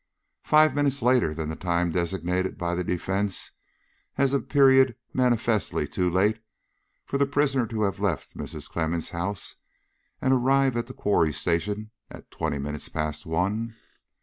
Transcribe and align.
"Five 0.45 0.73
minutes 0.73 1.03
later 1.03 1.31
than 1.35 1.47
the 1.49 1.55
time 1.55 1.91
designated 1.91 2.57
by 2.57 2.73
the 2.73 2.83
defence 2.83 3.51
as 4.17 4.33
a 4.33 4.39
period 4.39 4.95
manifestly 5.13 5.87
too 5.87 6.09
late 6.09 6.41
for 7.05 7.19
the 7.19 7.27
prisoner 7.27 7.67
to 7.67 7.83
have 7.83 7.99
left 7.99 8.35
Mrs. 8.35 8.67
Clemmens' 8.67 9.09
house 9.11 9.57
and 10.19 10.33
arrived 10.33 10.75
at 10.75 10.87
the 10.87 10.95
Quarry 10.95 11.31
Station 11.31 11.91
at 12.09 12.31
twenty 12.31 12.57
minutes 12.57 12.89
past 12.89 13.27
one?" 13.27 13.75